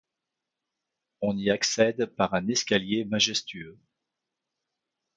[1.21, 3.77] On y accède par un escalier majestueux.